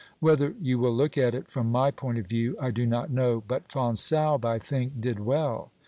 Whether 0.19 0.55
you 0.59 0.79
will 0.79 0.95
look 0.95 1.15
at 1.15 1.35
it 1.35 1.47
from 1.51 1.71
my 1.71 1.91
point 1.91 2.17
of 2.17 2.25
view 2.25 2.57
I 2.59 2.71
do 2.71 2.87
not 2.87 3.11
know, 3.11 3.43
but 3.47 3.67
Fonsalbe, 3.71 4.45
I 4.45 4.57
think, 4.57 4.99
did 4.99 5.19
well. 5.19 5.69